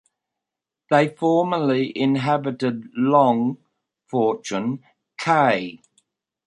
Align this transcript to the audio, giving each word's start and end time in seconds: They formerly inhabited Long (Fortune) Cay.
They 0.89 1.09
formerly 1.09 1.95
inhabited 1.95 2.87
Long 2.97 3.59
(Fortune) 4.07 4.83
Cay. 5.19 5.77